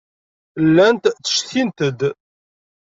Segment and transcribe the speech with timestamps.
[0.65, 1.99] Llant ttcetkint-d.